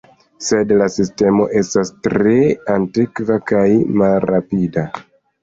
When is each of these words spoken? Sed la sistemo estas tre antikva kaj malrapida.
Sed 0.43 0.71
la 0.77 0.85
sistemo 0.93 1.45
estas 1.59 1.91
tre 2.07 2.33
antikva 2.77 3.39
kaj 3.53 3.67
malrapida. 4.05 4.89